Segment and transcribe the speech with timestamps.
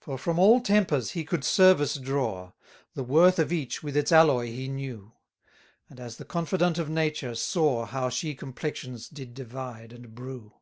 [0.00, 2.50] 25 For from all tempers he could service draw;
[2.94, 5.12] The worth of each, with its alloy, he knew;
[5.88, 10.54] And, as the confidant of Nature, saw How she complexions did divide and brew.